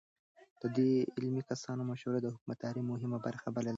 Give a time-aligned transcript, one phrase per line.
[0.59, 0.79] ده د
[1.15, 3.69] علمي کسانو مشورې د حکومتدارۍ مهمه برخه بلله.